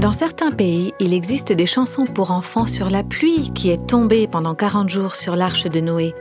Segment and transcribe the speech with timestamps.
[0.00, 4.26] Dans certains pays, il existe des chansons pour enfants sur la pluie qui est tombée
[4.26, 6.14] pendant 40 jours sur l'arche de Noé.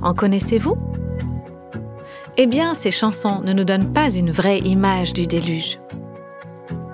[0.00, 0.74] En connaissez-vous?
[2.38, 5.78] Eh bien, ces chansons ne nous donnent pas une vraie image du déluge.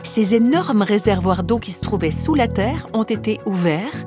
[0.02, 4.04] Ces énormes réservoirs d'eau qui se trouvaient sous la terre ont été ouverts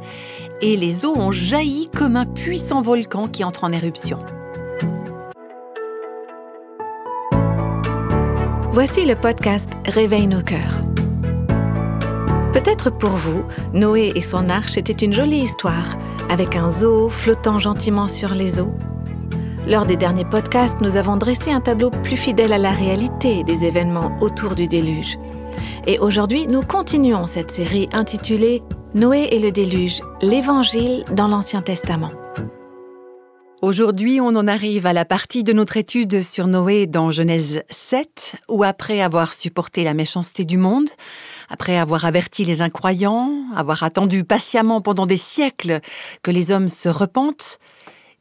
[0.62, 4.20] et les eaux ont jailli comme un puissant volcan qui entre en éruption.
[8.74, 10.87] Voici le podcast Réveille nos cœurs.
[12.58, 13.44] Peut-être pour vous,
[13.76, 15.96] Noé et son arche était une jolie histoire,
[16.28, 18.74] avec un zoo flottant gentiment sur les eaux.
[19.68, 23.66] Lors des derniers podcasts, nous avons dressé un tableau plus fidèle à la réalité des
[23.66, 25.20] événements autour du déluge.
[25.86, 28.64] Et aujourd'hui, nous continuons cette série intitulée
[28.96, 32.10] Noé et le déluge, l'Évangile dans l'Ancien Testament.
[33.64, 38.36] Aujourd'hui, on en arrive à la partie de notre étude sur Noé dans Genèse 7,
[38.50, 40.92] où après avoir supporté la méchanceté du monde,
[41.50, 45.80] après avoir averti les incroyants, avoir attendu patiemment pendant des siècles
[46.22, 47.58] que les hommes se repentent,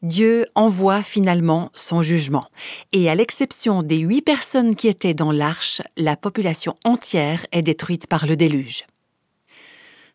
[0.01, 2.47] Dieu envoie finalement son jugement.
[2.93, 8.07] Et à l'exception des huit personnes qui étaient dans l'arche, la population entière est détruite
[8.07, 8.85] par le déluge.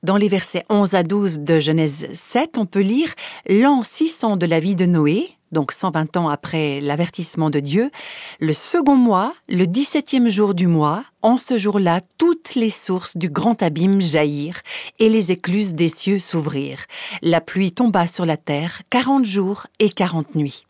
[0.04, 3.14] Dans les versets 11 à 12 de Genèse 7, on peut lire
[3.48, 7.92] L'an 600 de la vie de Noé, donc 120 ans après l'avertissement de Dieu,
[8.40, 13.30] le second mois, le 17e jour du mois, en ce jour-là, toutes les sources du
[13.30, 14.62] grand abîme jaillirent
[14.98, 16.86] et les écluses des cieux s'ouvrirent.
[17.22, 20.66] La pluie tomba sur la terre 40 jours et 40 nuits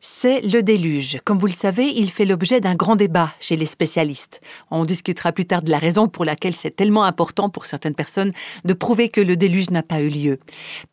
[0.00, 1.18] c'est le déluge.
[1.24, 4.40] Comme vous le savez, il fait l'objet d'un grand débat chez les spécialistes.
[4.70, 8.32] On discutera plus tard de la raison pour laquelle c'est tellement important pour certaines personnes
[8.64, 10.38] de prouver que le déluge n'a pas eu lieu.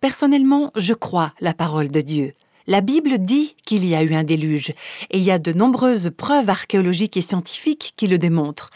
[0.01, 2.33] Personnellement, je crois la parole de Dieu.
[2.67, 4.69] La Bible dit qu'il y a eu un déluge,
[5.11, 8.71] et il y a de nombreuses preuves archéologiques et scientifiques qui le démontrent.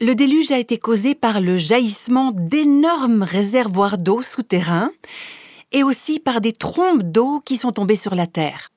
[0.00, 4.90] Le déluge a été causé par le jaillissement d'énormes réservoirs d'eau souterrains
[5.70, 8.72] et aussi par des trombes d'eau qui sont tombées sur la Terre.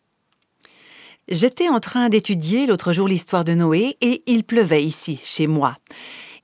[1.27, 5.75] J'étais en train d'étudier l'autre jour l'histoire de Noé et il pleuvait ici, chez moi.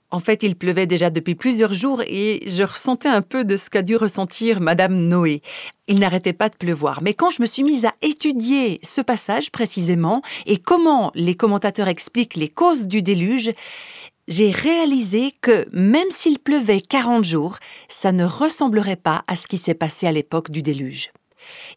[0.09, 3.69] En fait, il pleuvait déjà depuis plusieurs jours et je ressentais un peu de ce
[3.69, 5.43] qu'a dû ressentir Madame Noé.
[5.87, 7.03] Il n'arrêtait pas de pleuvoir.
[7.03, 11.87] Mais quand je me suis mise à étudier ce passage précisément et comment les commentateurs
[11.87, 13.51] expliquent les causes du déluge,
[14.27, 19.59] j'ai réalisé que même s'il pleuvait 40 jours, ça ne ressemblerait pas à ce qui
[19.59, 21.11] s'est passé à l'époque du déluge.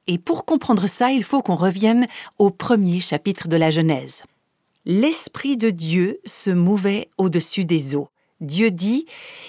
[0.06, 2.06] Et pour comprendre ça, il faut qu'on revienne
[2.38, 4.22] au premier chapitre de la Genèse.
[4.84, 8.08] L'Esprit de Dieu se mouvait au-dessus des eaux.
[8.40, 9.06] Dieu dit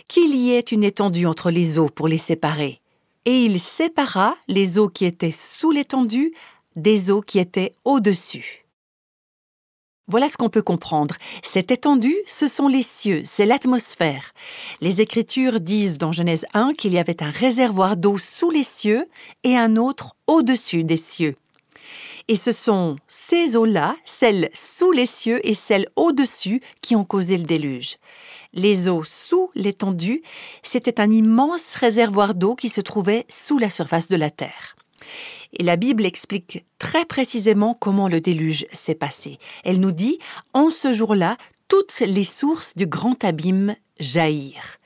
[0.07, 2.79] qu'il y ait une étendue entre les eaux pour les séparer.
[3.25, 6.33] Et il sépara les eaux qui étaient sous l'étendue
[6.75, 8.64] des eaux qui étaient au-dessus.
[10.07, 11.15] Voilà ce qu'on peut comprendre.
[11.41, 14.33] Cette étendue, ce sont les cieux, c'est l'atmosphère.
[14.79, 19.07] Les Écritures disent dans Genèse 1 qu'il y avait un réservoir d'eau sous les cieux
[19.43, 21.35] et un autre au-dessus des cieux.
[22.27, 27.37] Et ce sont ces eaux-là, celles sous les cieux et celles au-dessus, qui ont causé
[27.37, 27.97] le déluge.
[28.53, 30.21] Les eaux sous l'étendue,
[30.61, 34.75] c'était un immense réservoir d'eau qui se trouvait sous la surface de la terre.
[35.53, 39.37] Et la Bible explique très précisément comment le déluge s'est passé.
[39.63, 40.19] Elle nous dit,
[40.53, 44.79] en ce jour-là, toutes les sources du grand abîme jaillirent.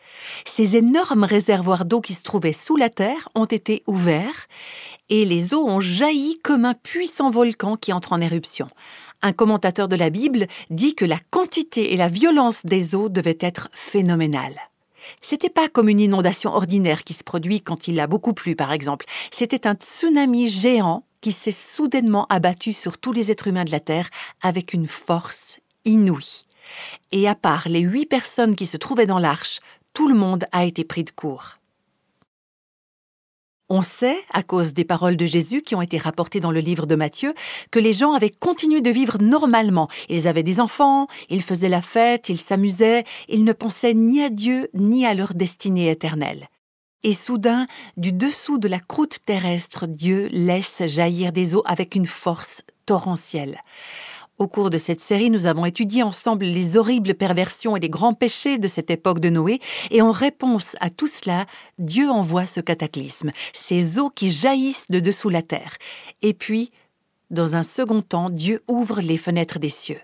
[0.46, 4.47] Ces énormes réservoirs d'eau qui se trouvaient sous la terre ont été ouverts
[5.09, 8.69] et les eaux ont jailli comme un puissant volcan qui entre en éruption.
[9.22, 13.38] Un commentateur de la Bible dit que la quantité et la violence des eaux devaient
[13.41, 14.69] être phénoménales.
[15.22, 18.72] C'était pas comme une inondation ordinaire qui se produit quand il a beaucoup plu, par
[18.72, 19.06] exemple.
[19.31, 23.80] C'était un tsunami géant qui s'est soudainement abattu sur tous les êtres humains de la
[23.80, 24.09] Terre
[24.42, 26.44] avec une force inouïe.
[27.12, 29.59] Et à part les huit personnes qui se trouvaient dans l'arche,
[29.94, 31.59] tout le monde a été pris de court.
[33.72, 36.88] On sait, à cause des paroles de Jésus qui ont été rapportées dans le livre
[36.88, 37.35] de Matthieu,
[37.69, 39.88] que les gens avaient continué de vivre normalement.
[40.10, 44.31] Ils avaient des enfants, ils faisaient la fête, ils s'amusaient, ils ne pensaient ni à
[44.31, 46.48] Dieu ni à leur destinée éternelle.
[47.04, 52.07] Et soudain, du dessous de la croûte terrestre, Dieu laisse jaillir des eaux avec une
[52.07, 53.60] force torrentielle.
[54.39, 58.13] Au cours de cette série, nous avons étudié ensemble les horribles perversions et les grands
[58.13, 59.59] péchés de cette époque de Noé,
[59.91, 61.45] et en réponse à tout cela,
[61.77, 65.75] Dieu envoie ce cataclysme, ces eaux qui jaillissent de dessous la terre.
[66.21, 66.71] Et puis,
[67.30, 70.00] dans un second temps, Dieu ouvre les fenêtres des cieux.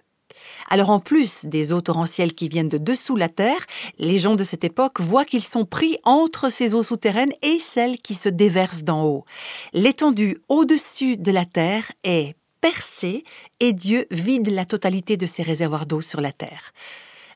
[0.69, 3.65] Alors en plus des eaux torrentielles qui viennent de dessous la terre,
[3.99, 7.99] les gens de cette époque voient qu'ils sont pris entre ces eaux souterraines et celles
[7.99, 9.23] qui se déversent d'en haut.
[9.71, 12.35] L'étendue au-dessus de la terre est
[13.59, 16.73] et Dieu vide la totalité de ses réservoirs d'eau sur la terre.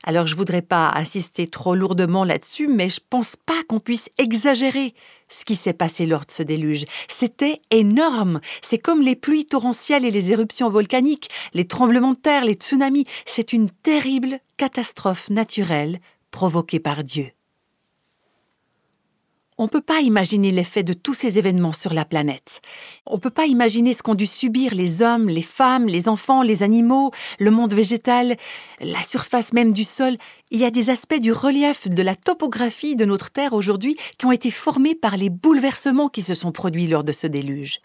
[0.02, 4.94] Alors je voudrais pas insister trop lourdement là-dessus, mais je pense pas qu'on puisse exagérer
[5.28, 6.84] ce qui s'est passé lors de ce déluge.
[7.08, 8.40] C'était énorme.
[8.62, 13.04] C'est comme les pluies torrentielles et les éruptions volcaniques, les tremblements de terre, les tsunamis.
[13.26, 16.00] C'est une terrible catastrophe naturelle
[16.30, 17.30] provoquée par Dieu.
[19.60, 22.62] On ne peut pas imaginer l'effet de tous ces événements sur la planète.
[23.04, 26.40] On ne peut pas imaginer ce qu'ont dû subir les hommes, les femmes, les enfants,
[26.40, 28.38] les animaux, le monde végétal,
[28.80, 30.16] la surface même du sol.
[30.50, 34.24] Il y a des aspects du relief, de la topographie de notre Terre aujourd'hui qui
[34.24, 37.82] ont été formés par les bouleversements qui se sont produits lors de ce déluge.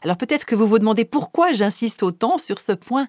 [0.00, 3.06] Alors peut-être que vous vous demandez pourquoi j'insiste autant sur ce point.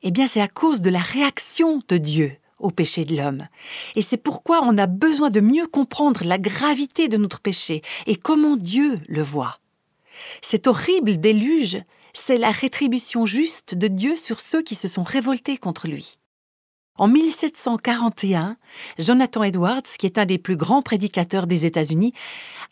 [0.00, 3.46] Eh bien c'est à cause de la réaction de Dieu au péché de l'homme.
[3.96, 8.16] Et c'est pourquoi on a besoin de mieux comprendre la gravité de notre péché et
[8.16, 9.58] comment Dieu le voit.
[10.42, 11.82] Cet horrible déluge,
[12.12, 16.18] c'est la rétribution juste de Dieu sur ceux qui se sont révoltés contre lui.
[16.98, 18.58] En 1741,
[18.98, 22.12] Jonathan Edwards, qui est un des plus grands prédicateurs des États-Unis,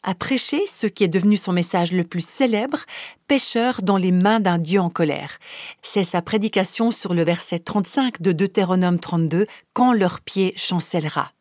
[0.03, 2.81] a prêché ce qui est devenu son message le plus célèbre,
[3.29, 5.39] Pécheur dans les mains d'un Dieu en colère.
[5.83, 11.33] C'est sa prédication sur le verset 35 de Deutéronome 32, Quand leur pied chancellera.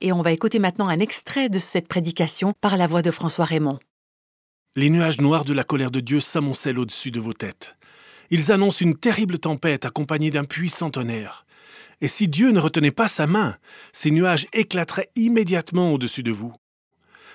[0.00, 3.44] Et on va écouter maintenant un extrait de cette prédication par la voix de François
[3.44, 3.78] Raymond.
[4.74, 7.76] Les nuages noirs de la colère de Dieu s'amoncellent au-dessus de vos têtes.
[8.30, 11.45] Ils annoncent une terrible tempête accompagnée d'un puissant tonnerre.
[12.00, 13.56] Et si Dieu ne retenait pas sa main,
[13.92, 16.54] ces nuages éclateraient immédiatement au-dessus de vous.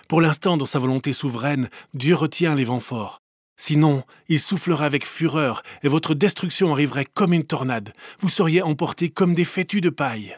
[0.07, 3.21] Pour l'instant, dans sa volonté souveraine, Dieu retient les vents forts.
[3.57, 7.93] Sinon, il soufflerait avec fureur et votre destruction arriverait comme une tornade.
[8.19, 10.35] Vous seriez emportés comme des fétus de paille.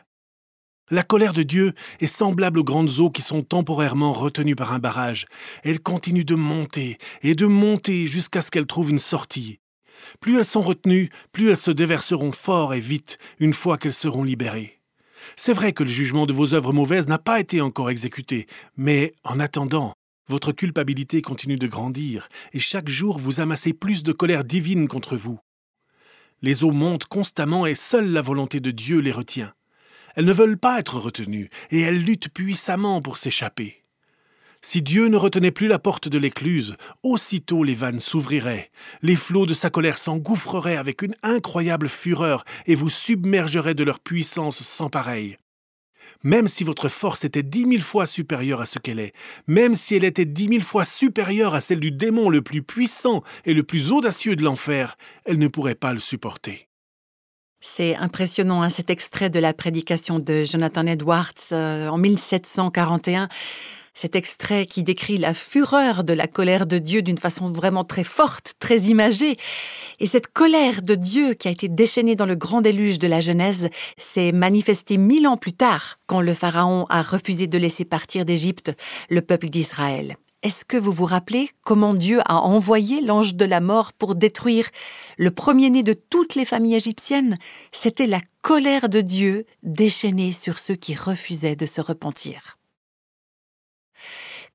[0.92, 4.80] La colère de Dieu est semblable aux grandes eaux qui sont temporairement retenues par un
[4.80, 5.28] barrage.
[5.64, 9.60] Elle continue de monter et de monter jusqu'à ce qu'elle trouve une sortie.
[10.20, 14.24] Plus elles sont retenues, plus elles se déverseront fort et vite une fois qu'elles seront
[14.24, 14.80] libérées.
[15.36, 18.46] C'est vrai que le jugement de vos œuvres mauvaises n'a pas été encore exécuté,
[18.78, 19.94] mais en attendant,
[20.28, 25.18] votre culpabilité continue de grandir, et chaque jour vous amassez plus de colère divine contre
[25.18, 25.40] vous.
[26.42, 29.54] Les eaux montent constamment et seule la volonté de Dieu les retient.
[30.16, 33.83] Elles ne veulent pas être retenues, et elles luttent puissamment pour s'échapper.
[34.66, 38.72] Si Dieu ne retenait plus la porte de l'écluse, aussitôt les vannes s'ouvriraient,
[39.02, 44.00] les flots de sa colère s'engouffreraient avec une incroyable fureur et vous submergeraient de leur
[44.00, 45.36] puissance sans pareille.
[46.24, 49.14] Même si votre force était dix mille fois supérieure à ce qu'elle est,
[49.48, 53.22] même si elle était dix mille fois supérieure à celle du démon le plus puissant
[53.44, 54.96] et le plus audacieux de l'enfer,
[55.26, 56.70] elle ne pourrait pas le supporter.
[57.60, 63.28] C'est impressionnant, hein, cet extrait de la prédication de Jonathan Edwards euh, en 1741
[63.94, 68.04] cet extrait qui décrit la fureur de la colère de Dieu d'une façon vraiment très
[68.04, 69.38] forte, très imagée.
[70.00, 73.22] Et cette colère de Dieu qui a été déchaînée dans le grand déluge de la
[73.22, 78.26] Genèse s'est manifestée mille ans plus tard, quand le Pharaon a refusé de laisser partir
[78.26, 78.72] d'Égypte
[79.10, 80.18] le peuple d'Israël.
[80.42, 84.68] Est-ce que vous vous rappelez comment Dieu a envoyé l'ange de la mort pour détruire
[85.18, 87.38] le premier-né de toutes les familles égyptiennes?
[87.72, 92.58] C'était la colère de Dieu déchaînée sur ceux qui refusaient de se repentir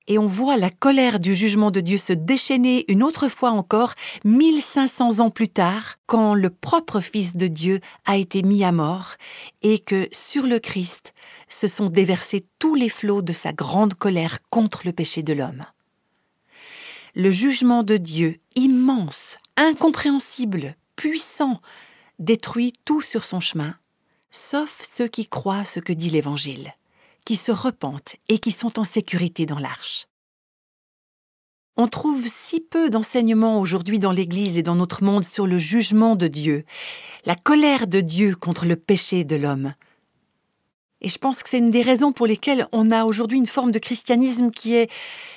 [0.08, 3.94] et on voit la colère du jugement de Dieu se déchaîner une autre fois encore,
[4.24, 9.14] 1500 ans plus tard, quand le propre Fils de Dieu a été mis à mort,
[9.60, 11.12] et que sur le Christ
[11.48, 15.66] se sont déversés tous les flots de sa grande colère contre le péché de l'homme.
[17.14, 21.60] Le jugement de Dieu, immense, incompréhensible, puissant,
[22.18, 23.74] détruit tout sur son chemin,
[24.30, 26.72] sauf ceux qui croient ce que dit l'Évangile
[27.28, 30.07] qui se repentent et qui sont en sécurité dans l'arche.
[31.80, 36.16] On trouve si peu d'enseignements aujourd'hui dans l'Église et dans notre monde sur le jugement
[36.16, 36.64] de Dieu,
[37.24, 39.74] la colère de Dieu contre le péché de l'homme.
[41.00, 43.70] Et je pense que c'est une des raisons pour lesquelles on a aujourd'hui une forme
[43.70, 44.90] de christianisme qui est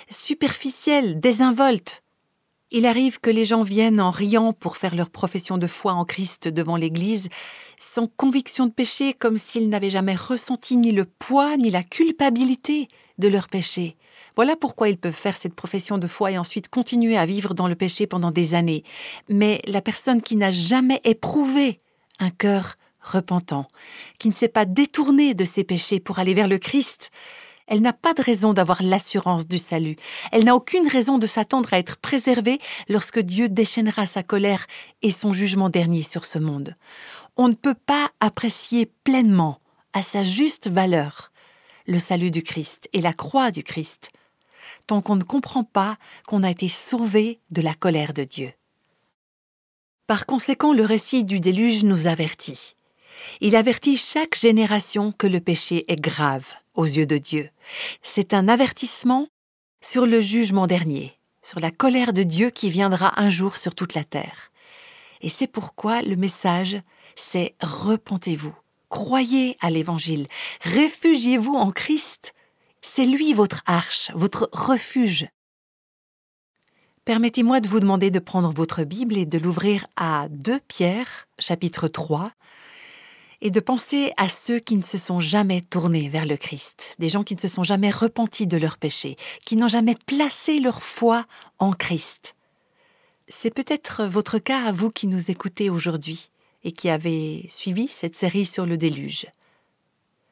[0.09, 2.01] superficielle, désinvolte.
[2.71, 6.05] Il arrive que les gens viennent en riant pour faire leur profession de foi en
[6.05, 7.29] Christ devant l'Église,
[7.79, 12.87] sans conviction de péché, comme s'ils n'avaient jamais ressenti ni le poids ni la culpabilité
[13.19, 13.95] de leur péché.
[14.35, 17.67] Voilà pourquoi ils peuvent faire cette profession de foi et ensuite continuer à vivre dans
[17.67, 18.83] le péché pendant des années.
[19.29, 21.81] Mais la personne qui n'a jamais éprouvé
[22.19, 23.67] un cœur repentant,
[24.19, 27.09] qui ne s'est pas détournée de ses péchés pour aller vers le Christ,
[27.67, 29.95] elle n'a pas de raison d'avoir l'assurance du salut.
[30.31, 32.59] Elle n'a aucune raison de s'attendre à être préservée
[32.89, 34.67] lorsque Dieu déchaînera sa colère
[35.01, 36.75] et son jugement dernier sur ce monde.
[37.37, 39.59] On ne peut pas apprécier pleinement,
[39.93, 41.31] à sa juste valeur,
[41.87, 44.11] le salut du Christ et la croix du Christ,
[44.87, 48.53] tant qu'on ne comprend pas qu'on a été sauvé de la colère de Dieu.
[50.07, 52.75] Par conséquent, le récit du déluge nous avertit.
[53.39, 57.49] Il avertit chaque génération que le péché est grave aux yeux de Dieu.
[58.01, 59.27] C'est un avertissement
[59.81, 63.93] sur le jugement dernier, sur la colère de Dieu qui viendra un jour sur toute
[63.93, 64.51] la terre.
[65.21, 66.81] Et c'est pourquoi le message,
[67.15, 68.55] c'est repentez-vous,
[68.89, 70.27] croyez à l'Évangile,
[70.61, 72.33] réfugiez-vous en Christ.
[72.81, 75.27] C'est lui votre arche, votre refuge.
[77.05, 81.87] Permettez-moi de vous demander de prendre votre Bible et de l'ouvrir à 2 Pierre, chapitre
[81.87, 82.25] 3,
[83.41, 87.09] et de penser à ceux qui ne se sont jamais tournés vers le Christ, des
[87.09, 90.83] gens qui ne se sont jamais repentis de leurs péchés, qui n'ont jamais placé leur
[90.83, 91.25] foi
[91.57, 92.35] en Christ.
[93.27, 96.29] C'est peut-être votre cas à vous qui nous écoutez aujourd'hui
[96.63, 99.25] et qui avez suivi cette série sur le déluge.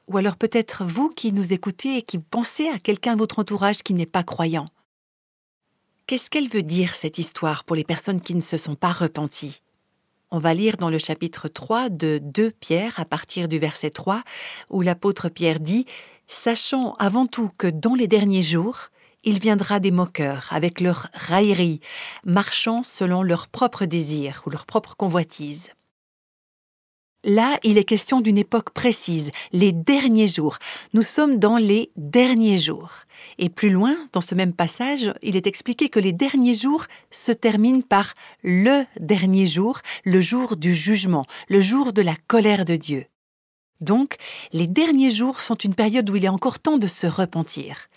[0.10, 3.78] Ou alors peut-être vous qui nous écoutez et qui pensez à quelqu'un de votre entourage
[3.78, 4.68] qui n'est pas croyant.
[6.08, 9.62] Qu'est-ce qu'elle veut dire cette histoire pour les personnes qui ne se sont pas repenties?
[10.32, 14.24] On va lire dans le chapitre 3 de 2 Pierre à partir du verset 3
[14.72, 15.86] où l'apôtre Pierre dit
[16.26, 18.90] Sachant avant tout que dans les derniers jours,
[19.24, 21.82] il viendra des moqueurs avec leur raillerie,
[22.24, 25.70] marchant selon leurs propres désirs ou leurs propres convoitises.
[27.26, 30.58] Là, il est question d'une époque précise, les derniers jours.
[30.94, 32.92] Nous sommes dans les derniers jours.
[33.38, 37.34] Et plus loin, dans ce même passage, il est expliqué que les derniers jours se
[37.34, 42.78] terminent par le dernier jour, le jour du jugement, le jour de la colère de
[42.78, 43.06] Dieu.
[43.82, 44.16] Donc,
[44.54, 47.88] les derniers jours sont une période où il est encore temps de se repentir.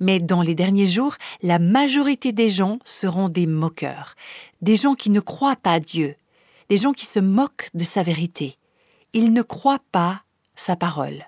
[0.00, 4.16] Mais dans les derniers jours, la majorité des gens seront des moqueurs,
[4.60, 6.16] des gens qui ne croient pas à Dieu,
[6.68, 8.58] des gens qui se moquent de sa vérité
[9.12, 10.22] ils ne croient pas
[10.56, 11.26] sa parole.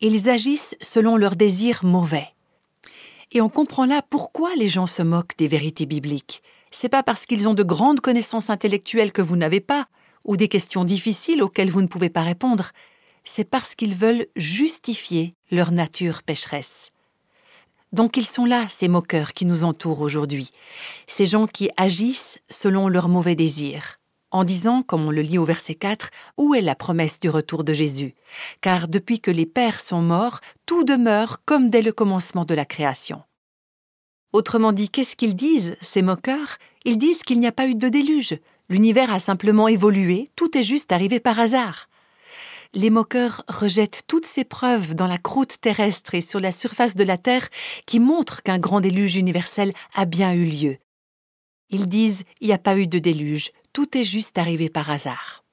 [0.00, 2.28] Ils agissent selon leurs désirs mauvais.
[3.32, 6.42] Et on comprend là pourquoi les gens se moquent des vérités bibliques.
[6.70, 9.88] C'est pas parce qu'ils ont de grandes connaissances intellectuelles que vous n'avez pas,
[10.24, 12.70] ou des questions difficiles auxquelles vous ne pouvez pas répondre.
[13.24, 16.92] C'est parce qu'ils veulent justifier leur nature pécheresse.
[17.92, 20.50] Donc ils sont là, ces moqueurs qui nous entourent aujourd'hui,
[21.06, 23.97] ces gens qui agissent selon leurs mauvais désirs
[24.30, 27.64] en disant, comme on le lit au verset 4, Où est la promesse du retour
[27.64, 28.14] de Jésus?
[28.60, 32.64] Car depuis que les pères sont morts, tout demeure comme dès le commencement de la
[32.64, 33.22] création.
[34.32, 36.58] Autrement dit, qu'est-ce qu'ils disent, ces moqueurs?
[36.84, 38.38] Ils disent qu'il n'y a pas eu de déluge.
[38.68, 41.88] L'univers a simplement évolué, tout est juste arrivé par hasard.
[42.74, 47.04] Les moqueurs rejettent toutes ces preuves dans la croûte terrestre et sur la surface de
[47.04, 47.48] la Terre
[47.86, 50.76] qui montrent qu'un grand déluge universel a bien eu lieu.
[51.70, 55.44] Ils disent il n'y a pas eu de déluge, tout est juste arrivé par hasard.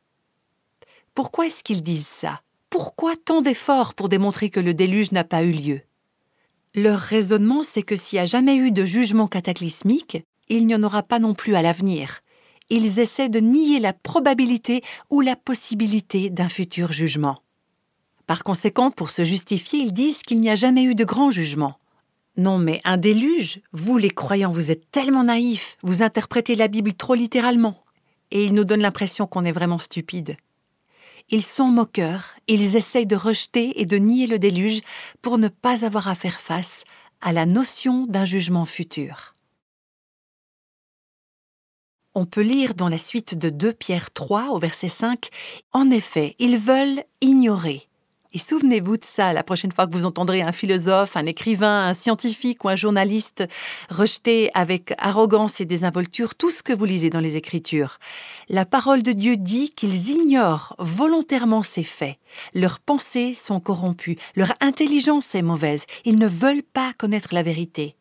[1.13, 2.41] Pourquoi est-ce qu'ils disent ça?
[2.69, 5.81] Pourquoi tant d'efforts pour démontrer que le déluge n'a pas eu lieu?
[6.73, 10.83] Leur raisonnement, c'est que s'il n'y a jamais eu de jugement cataclysmique, il n'y en
[10.83, 12.19] aura pas non plus à l'avenir.
[12.69, 17.37] Ils essaient de nier la probabilité ou la possibilité d'un futur jugement.
[18.27, 21.79] Par conséquent, pour se justifier, ils disent qu'il n'y a jamais eu de grand jugement.
[22.35, 23.61] Non, mais un déluge?
[23.71, 27.84] Vous, les croyants, vous êtes tellement naïfs, vous interprétez la Bible trop littéralement
[28.31, 30.37] et ils nous donnent l'impression qu'on est vraiment stupide.
[31.29, 34.81] Ils sont moqueurs, ils essayent de rejeter et de nier le déluge
[35.21, 36.83] pour ne pas avoir à faire face
[37.21, 39.35] à la notion d'un jugement futur.
[42.13, 45.29] On peut lire dans la suite de 2 Pierre 3 au verset 5
[45.73, 47.89] En effet, ils veulent ignorer
[48.35, 51.93] et souvenez-vous de ça la prochaine fois que vous entendrez un philosophe, un écrivain, un
[51.93, 53.45] scientifique ou un journaliste
[53.89, 57.97] rejeter avec arrogance et désinvolture tout ce que vous lisez dans les Écritures.
[58.49, 62.17] La parole de Dieu dit qu'ils ignorent volontairement ces faits.
[62.53, 67.95] Leurs pensées sont corrompues, leur intelligence est mauvaise, ils ne veulent pas connaître la vérité.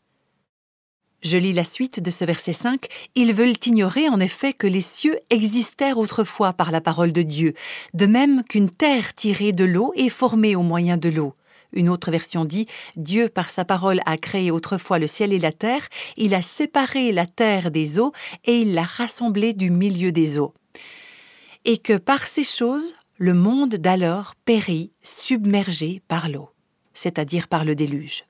[1.25, 2.87] Je lis la suite de ce verset 5.
[3.15, 7.55] Ils veulent ignorer en effet que les cieux existèrent autrefois par la parole de Dieu,
[7.95, 11.35] de même qu'une terre tirée de l'eau est formée au moyen de l'eau.
[11.73, 12.67] Une autre version dit
[12.97, 15.89] Dieu par sa parole a créé autrefois le ciel et la terre,
[16.19, 18.13] il a séparé la terre des eaux
[18.45, 20.53] et il l'a rassemblée du milieu des eaux.
[21.65, 26.51] Et que par ces choses, le monde d'alors périt, submergé par l'eau,
[26.93, 28.25] c'est-à-dire par le déluge.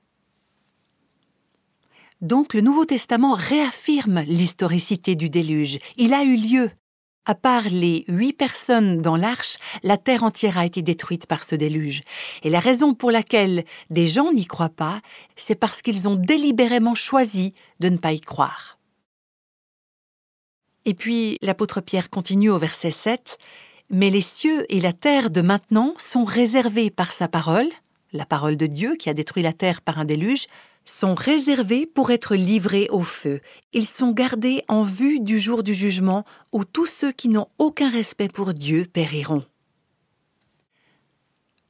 [2.21, 5.79] Donc le Nouveau Testament réaffirme l'historicité du déluge.
[5.97, 6.71] Il a eu lieu.
[7.27, 11.55] À part les huit personnes dans l'arche, la terre entière a été détruite par ce
[11.55, 12.03] déluge.
[12.43, 15.01] Et la raison pour laquelle des gens n'y croient pas,
[15.35, 18.77] c'est parce qu'ils ont délibérément choisi de ne pas y croire.
[20.85, 23.39] Et puis l'apôtre Pierre continue au verset 7,
[23.89, 27.69] Mais les cieux et la terre de maintenant sont réservés par sa parole,
[28.13, 30.45] la parole de Dieu qui a détruit la terre par un déluge,
[30.85, 33.41] sont réservés pour être livrés au feu.
[33.73, 37.89] Ils sont gardés en vue du jour du jugement où tous ceux qui n'ont aucun
[37.89, 39.43] respect pour Dieu périront.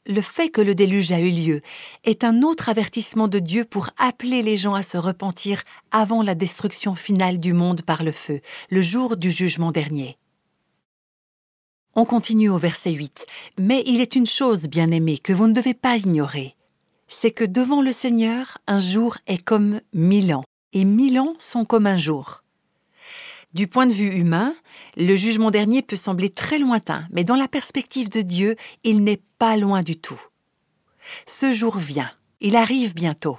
[0.08, 1.62] le fait que le déluge a eu lieu
[2.04, 6.36] est un autre avertissement de Dieu pour appeler les gens à se repentir avant la
[6.36, 10.18] destruction finale du monde par le feu, le jour du jugement dernier.
[11.96, 13.26] On continue au verset 8.
[13.58, 16.56] Mais il est une chose, bien aimée, que vous ne devez pas ignorer.
[17.08, 20.44] C'est que devant le Seigneur, un jour est comme mille ans,
[20.74, 22.44] et mille ans sont comme un jour.
[23.54, 24.54] Du point de vue humain,
[24.98, 29.22] le jugement dernier peut sembler très lointain, mais dans la perspective de Dieu, il n'est
[29.40, 30.20] pas loin du tout.
[31.26, 33.38] Ce jour vient, il arrive bientôt.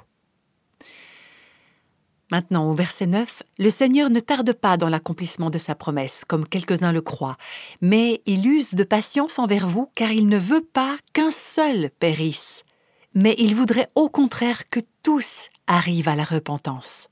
[2.32, 6.49] Maintenant, au verset 9, le Seigneur ne tarde pas dans l'accomplissement de sa promesse, comme
[6.49, 7.37] quelques-uns le croient,
[7.80, 12.64] mais il use de patience envers vous, car il ne veut pas qu'un seul périsse,
[13.16, 17.08] mais il voudrait au contraire que tous arrivent à la repentance.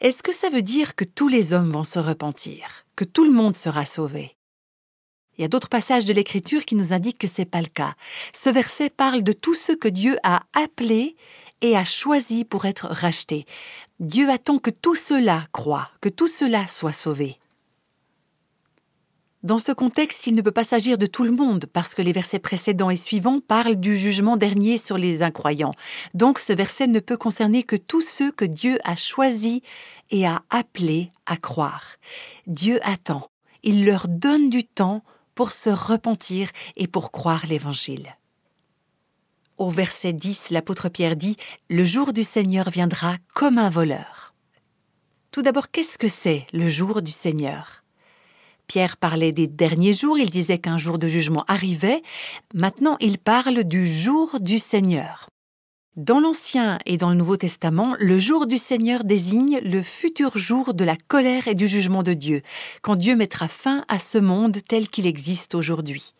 [0.00, 3.30] Est-ce que ça veut dire que tous les hommes vont se repentir, que tout le
[3.30, 4.36] monde sera sauvé?
[5.36, 7.66] Il y a d'autres passages de l'Écriture qui nous indiquent que ce n'est pas le
[7.66, 7.94] cas.
[8.32, 11.14] Ce verset parle de tous ceux que Dieu a appelés
[11.60, 13.44] et a choisis pour être rachetés.
[14.00, 17.38] Dieu attend que tout cela croient, que tout cela soit sauvé.
[19.44, 22.14] Dans ce contexte, il ne peut pas s'agir de tout le monde, parce que les
[22.14, 25.74] versets précédents et suivants parlent du jugement dernier sur les incroyants.
[26.14, 29.60] Donc ce verset ne peut concerner que tous ceux que Dieu a choisis
[30.10, 31.96] et a appelés à croire.
[32.46, 33.28] Dieu attend,
[33.62, 38.16] il leur donne du temps pour se repentir et pour croire l'Évangile.
[39.58, 41.36] Au verset 10, l'apôtre Pierre dit
[41.68, 44.32] Le jour du Seigneur viendra comme un voleur.
[45.32, 47.83] Tout d'abord, qu'est-ce que c'est le jour du Seigneur?
[48.66, 52.02] Pierre parlait des derniers jours, il disait qu'un jour de jugement arrivait,
[52.54, 55.28] maintenant il parle du jour du Seigneur.
[55.96, 60.74] Dans l'Ancien et dans le Nouveau Testament, le jour du Seigneur désigne le futur jour
[60.74, 62.42] de la colère et du jugement de Dieu,
[62.82, 66.14] quand Dieu mettra fin à ce monde tel qu'il existe aujourd'hui.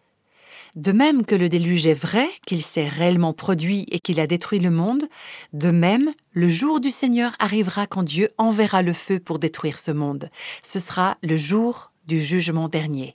[0.76, 4.60] De même que le déluge est vrai, qu'il s'est réellement produit et qu'il a détruit
[4.60, 5.08] le monde,
[5.52, 9.90] de même, le jour du Seigneur arrivera quand Dieu enverra le feu pour détruire ce
[9.90, 10.30] monde.
[10.62, 13.14] Ce sera le jour du jugement dernier.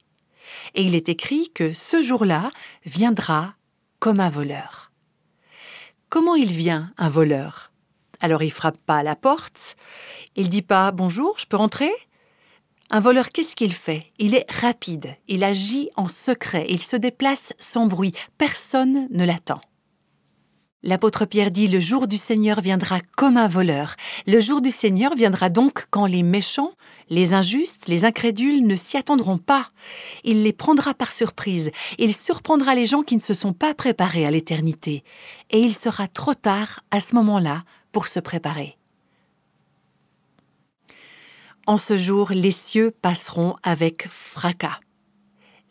[0.75, 2.52] Et il est écrit que ce jour-là
[2.86, 3.56] viendra
[3.99, 4.91] comme un voleur.
[6.10, 7.71] Comment il vient, un voleur?
[8.19, 9.75] Alors il frappe pas à la porte,
[10.36, 11.91] il dit pas bonjour, je peux rentrer?
[12.89, 14.12] Un voleur, qu'est-ce qu'il fait?
[14.17, 19.62] Il est rapide, il agit en secret, il se déplace sans bruit, personne ne l'attend.
[20.81, 23.95] L'apôtre Pierre dit Le jour du Seigneur viendra comme un voleur.
[24.25, 26.71] Le jour du Seigneur viendra donc quand les méchants,
[27.09, 29.71] les injustes, les incrédules ne s'y attendront pas.
[30.23, 31.71] Il les prendra par surprise.
[31.97, 35.03] Il surprendra les gens qui ne se sont pas préparés à l'éternité.
[35.49, 38.77] Et il sera trop tard à ce moment-là pour se préparer.
[41.67, 44.79] En ce jour, les cieux passeront avec fracas.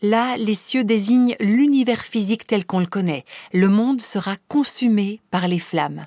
[0.01, 3.25] Là, les cieux désignent l'univers physique tel qu'on le connaît.
[3.53, 6.05] Le monde sera consumé par les flammes.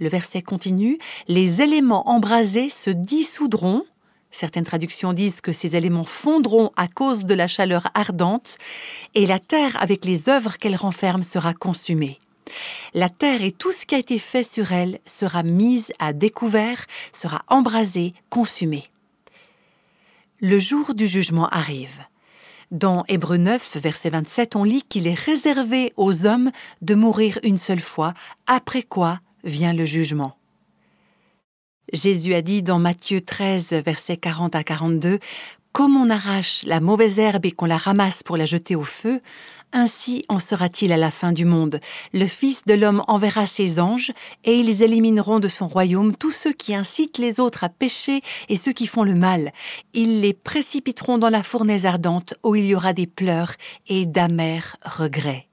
[0.00, 3.84] Le verset continue, les éléments embrasés se dissoudront.
[4.30, 8.58] Certaines traductions disent que ces éléments fondront à cause de la chaleur ardente,
[9.14, 12.18] et la terre avec les œuvres qu'elle renferme sera consumée.
[12.94, 16.86] La terre et tout ce qui a été fait sur elle sera mise à découvert,
[17.12, 18.84] sera embrasé, consumé.
[20.40, 21.98] Le jour du jugement arrive.
[22.70, 26.50] Dans Hébreu 9, verset 27, on lit qu'il est réservé aux hommes
[26.82, 28.12] de mourir une seule fois,
[28.46, 30.36] après quoi vient le jugement.
[31.94, 35.18] Jésus a dit dans Matthieu 13, verset 40 à 42,
[35.72, 39.22] Comme on arrache la mauvaise herbe et qu'on la ramasse pour la jeter au feu,
[39.72, 41.80] ainsi en sera-t-il à la fin du monde.
[42.12, 44.12] Le Fils de l'homme enverra ses anges,
[44.44, 48.56] et ils élimineront de son royaume tous ceux qui incitent les autres à pécher et
[48.56, 49.52] ceux qui font le mal.
[49.94, 53.54] Ils les précipiteront dans la fournaise ardente, où il y aura des pleurs
[53.86, 55.47] et d'amers regrets.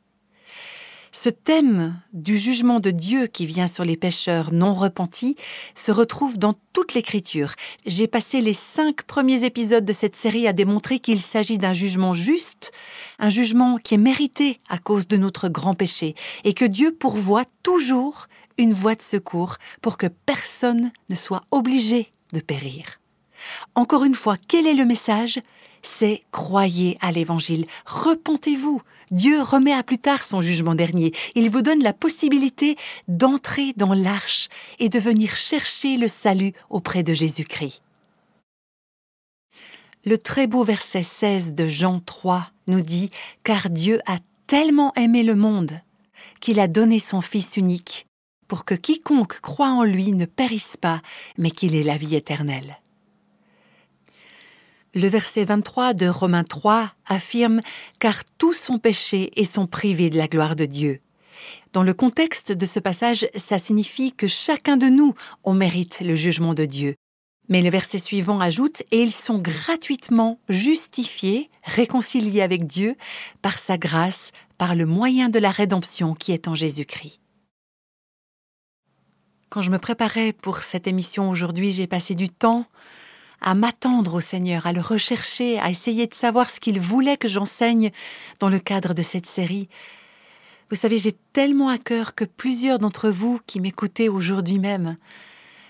[1.17, 5.37] Ce thème du jugement de Dieu qui vient sur les pécheurs non repentis
[5.73, 7.53] se retrouve dans toute l'Écriture.
[7.85, 12.13] J'ai passé les cinq premiers épisodes de cette série à démontrer qu'il s'agit d'un jugement
[12.13, 12.73] juste,
[13.17, 17.45] un jugement qui est mérité à cause de notre grand péché, et que Dieu pourvoit
[17.63, 22.99] toujours une voie de secours pour que personne ne soit obligé de périr.
[23.73, 25.39] Encore une fois, quel est le message
[25.85, 28.81] c'est croyez à l'Évangile, repentez-vous.
[29.11, 31.11] Dieu remet à plus tard son jugement dernier.
[31.35, 32.75] Il vous donne la possibilité
[33.07, 37.81] d'entrer dans l'arche et de venir chercher le salut auprès de Jésus-Christ.
[40.05, 43.09] Le très beau verset 16 de Jean 3 nous dit
[43.43, 44.17] Car Dieu a
[44.47, 45.79] tellement aimé le monde
[46.39, 48.05] qu'il a donné son Fils unique
[48.47, 51.01] pour que quiconque croit en lui ne périsse pas,
[51.37, 52.77] mais qu'il ait la vie éternelle.
[54.97, 57.61] Le verset 23 de Romains 3 affirme
[57.99, 61.01] Car tous sont péchés et sont privés de la gloire de Dieu.
[61.73, 66.15] Dans le contexte de ce passage, ça signifie que chacun de nous, on mérite le
[66.15, 66.95] jugement de Dieu.
[67.49, 72.95] Mais le verset suivant ajoute Et ils sont gratuitement justifiés, réconciliés avec Dieu,
[73.41, 77.19] par sa grâce, par le moyen de la rédemption qui est en Jésus-Christ.
[79.49, 82.65] Quand je me préparais pour cette émission aujourd'hui, j'ai passé du temps
[83.45, 87.27] à m'attendre au Seigneur, à le rechercher, à essayer de savoir ce qu'il voulait que
[87.27, 87.91] j'enseigne
[88.39, 89.69] dans le cadre de cette série.
[90.71, 94.97] Vous savez, j'ai tellement à cœur que plusieurs d'entre vous qui m'écoutez aujourd'hui même,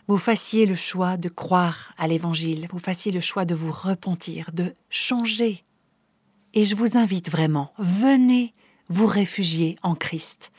[0.07, 4.51] vous fassiez le choix de croire à l'Évangile, vous fassiez le choix de vous repentir,
[4.53, 5.65] de changer.
[6.53, 8.53] Et je vous invite vraiment, venez
[8.87, 10.51] vous réfugier en Christ.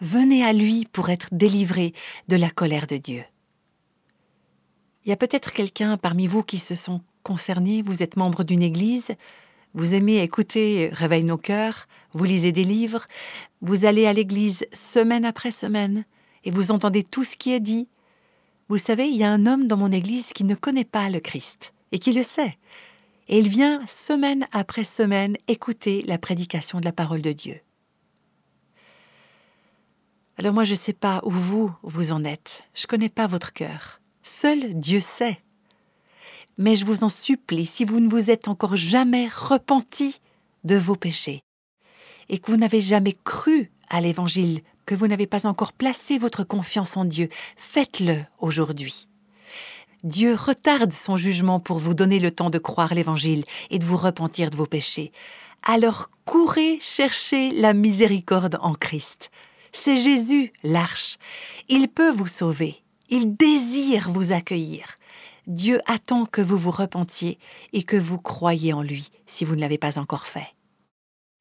[0.00, 1.92] Venez à lui pour être délivré
[2.28, 3.24] de la colère de Dieu.
[5.04, 8.62] Il y a peut-être quelqu'un parmi vous qui se sent concerné, vous êtes membre d'une
[8.62, 9.12] église,
[9.74, 13.06] vous aimez écouter Réveille nos cœurs, vous lisez des livres,
[13.62, 16.04] vous allez à l'église semaine après semaine
[16.44, 17.88] et vous entendez tout ce qui est dit.
[18.68, 21.20] Vous savez, il y a un homme dans mon église qui ne connaît pas le
[21.20, 22.58] Christ et qui le sait.
[23.28, 27.60] Et il vient semaine après semaine écouter la prédication de la parole de Dieu.
[30.38, 32.64] Alors moi, je ne sais pas où vous, vous en êtes.
[32.74, 34.01] Je ne connais pas votre cœur.
[34.22, 35.40] Seul Dieu sait.
[36.58, 40.20] Mais je vous en supplie, si vous ne vous êtes encore jamais repenti
[40.64, 41.42] de vos péchés,
[42.28, 46.44] et que vous n'avez jamais cru à l'Évangile, que vous n'avez pas encore placé votre
[46.44, 49.08] confiance en Dieu, faites-le aujourd'hui.
[50.04, 53.96] Dieu retarde son jugement pour vous donner le temps de croire l'Évangile et de vous
[53.96, 55.12] repentir de vos péchés.
[55.62, 59.30] Alors courez chercher la miséricorde en Christ.
[59.70, 61.18] C'est Jésus, l'arche.
[61.68, 62.81] Il peut vous sauver.
[63.14, 64.96] Il désire vous accueillir.
[65.46, 67.38] Dieu attend que vous vous repentiez
[67.74, 70.48] et que vous croyiez en lui si vous ne l'avez pas encore fait.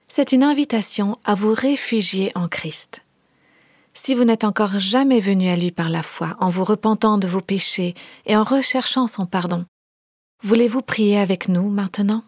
[0.10, 3.06] C'est une invitation à vous réfugier en Christ.
[3.94, 7.28] Si vous n'êtes encore jamais venu à lui par la foi, en vous repentant de
[7.30, 9.64] vos péchés et en recherchant son pardon,
[10.44, 12.26] voulez-vous prier avec nous maintenant?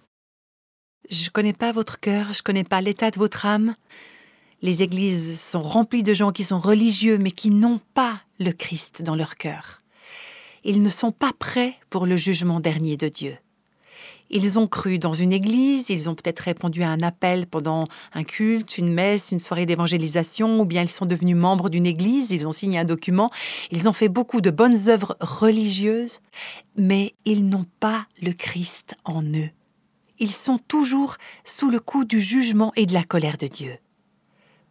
[1.10, 3.75] Je ne connais pas votre cœur, je ne connais pas l'état de votre âme.
[4.63, 9.02] Les églises sont remplies de gens qui sont religieux mais qui n'ont pas le Christ
[9.02, 9.82] dans leur cœur.
[10.63, 13.36] Ils ne sont pas prêts pour le jugement dernier de Dieu.
[14.30, 18.23] Ils ont cru dans une église, ils ont peut-être répondu à un appel pendant un
[18.23, 22.47] culte, une messe, une soirée d'évangélisation, ou bien ils sont devenus membres d'une église, ils
[22.47, 23.32] ont signé un document,
[23.69, 26.21] ils ont fait beaucoup de bonnes œuvres religieuses,
[26.78, 29.49] mais ils n'ont pas le Christ en eux.
[30.19, 33.78] Ils sont toujours sous le coup du jugement et de la colère de Dieu.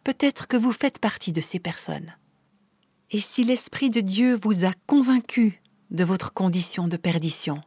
[0.03, 2.13] Peut-être que vous faites partie de ces personnes.
[3.11, 5.61] Et si l'Esprit de Dieu vous a convaincu
[5.91, 7.61] de votre condition de perdition,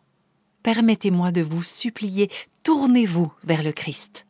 [0.62, 2.30] permettez-moi de vous supplier,
[2.62, 4.26] tournez-vous vers le Christ.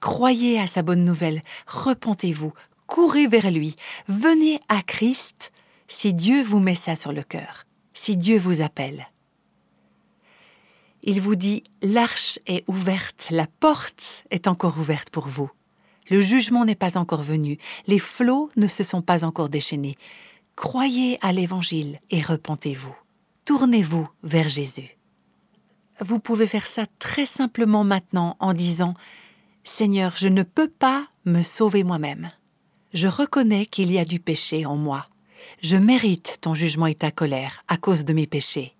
[0.00, 2.52] Croyez à sa bonne nouvelle, repentez-vous,
[2.86, 3.76] courez vers lui,
[4.08, 5.52] venez à Christ
[5.88, 9.08] si Dieu vous met ça sur le cœur, si Dieu vous appelle.
[11.02, 15.50] Il vous dit, l'arche est ouverte, la porte est encore ouverte pour vous.
[16.10, 19.96] Le jugement n'est pas encore venu, les flots ne se sont pas encore déchaînés.
[20.56, 22.94] Croyez à l'Évangile et repentez-vous.
[23.44, 24.96] Tournez-vous vers Jésus.
[26.00, 28.94] Vous pouvez faire ça très simplement maintenant en disant
[29.64, 32.30] Seigneur, je ne peux pas me sauver moi-même.
[32.92, 35.06] Je reconnais qu'il y a du péché en moi.
[35.62, 38.73] Je mérite ton jugement et ta colère à cause de mes péchés.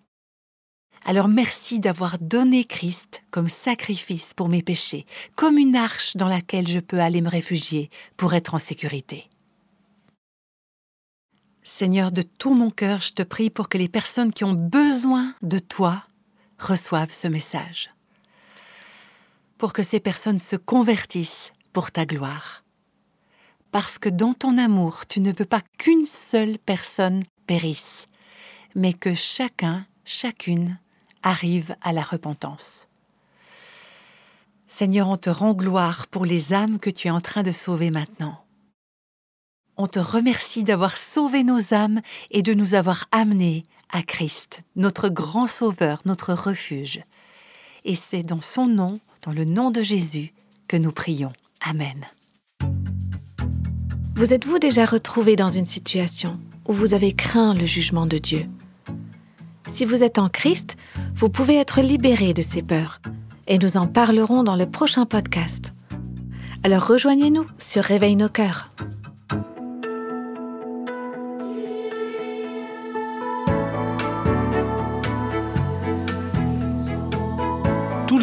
[1.06, 5.04] Alors merci d'avoir donné Christ comme sacrifice pour mes péchés,
[5.36, 9.28] comme une arche dans laquelle je peux aller me réfugier pour être en sécurité.
[11.62, 15.34] Seigneur, de tout mon cœur, je te prie pour que les personnes qui ont besoin
[15.42, 16.04] de toi
[16.58, 17.90] reçoivent ce message.
[19.58, 22.64] Pour que ces personnes se convertissent pour ta gloire.
[23.72, 28.06] Parce que dans ton amour, tu ne veux pas qu'une seule personne périsse,
[28.74, 30.78] mais que chacun, chacune
[31.24, 32.86] arrive à la repentance.
[34.68, 37.90] Seigneur, on te rend gloire pour les âmes que tu es en train de sauver
[37.90, 38.44] maintenant.
[39.76, 45.08] On te remercie d'avoir sauvé nos âmes et de nous avoir amenés à Christ, notre
[45.08, 47.02] grand sauveur, notre refuge.
[47.84, 50.32] Et c'est dans son nom, dans le nom de Jésus,
[50.68, 51.32] que nous prions.
[51.60, 52.06] Amen.
[54.16, 58.46] Vous êtes-vous déjà retrouvé dans une situation où vous avez craint le jugement de Dieu?
[59.66, 60.76] Si vous êtes en Christ,
[61.14, 63.00] vous pouvez être libéré de ces peurs.
[63.46, 65.72] Et nous en parlerons dans le prochain podcast.
[66.62, 68.70] Alors rejoignez-nous sur Réveille nos cœurs.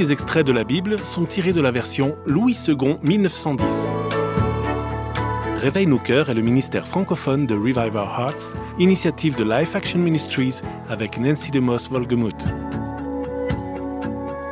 [0.01, 3.91] les extraits de la Bible sont tirés de la version Louis II 1910.
[5.57, 9.99] Réveille nos cœurs est le ministère francophone de Revive Our Hearts, initiative de Life Action
[9.99, 12.80] Ministries avec Nancy DeMoss Volgemuth.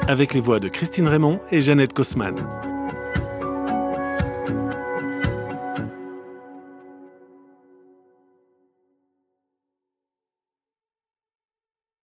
[0.10, 2.34] Avec les voix de Christine Raymond et Jeannette Kosman.